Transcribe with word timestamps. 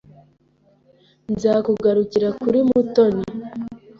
Nzakugarukira 1.33 2.27
kuri 2.41 2.59
Mutoni. 2.69 3.23